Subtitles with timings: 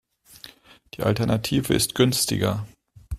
[0.95, 2.65] Die Alternative ist günstiger.